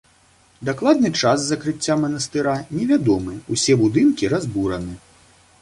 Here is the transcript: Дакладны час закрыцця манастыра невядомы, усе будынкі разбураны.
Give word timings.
Дакладны 0.69 1.11
час 1.21 1.43
закрыцця 1.51 1.97
манастыра 2.05 2.57
невядомы, 2.79 3.39
усе 3.57 3.79
будынкі 3.83 4.35
разбураны. 4.37 4.99